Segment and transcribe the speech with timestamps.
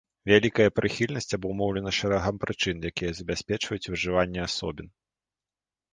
[0.29, 4.87] Вялікая прыхільнасць абумоўлена шэрагам прычын, якія забяспечваюць выжыванне асобін.